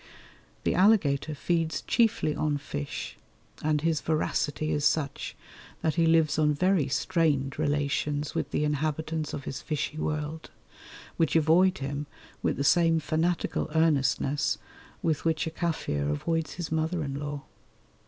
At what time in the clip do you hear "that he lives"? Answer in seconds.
5.83-6.39